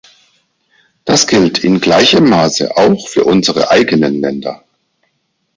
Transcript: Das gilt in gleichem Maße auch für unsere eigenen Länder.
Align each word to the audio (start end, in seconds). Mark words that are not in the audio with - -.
Das 1.05 1.27
gilt 1.27 1.63
in 1.63 1.79
gleichem 1.79 2.27
Maße 2.27 2.75
auch 2.75 3.07
für 3.07 3.23
unsere 3.23 3.69
eigenen 3.69 4.19
Länder. 4.19 4.63